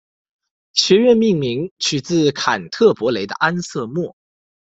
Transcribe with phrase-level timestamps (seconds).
[0.73, 4.15] 学院命名取自坎特伯雷的安瑟莫。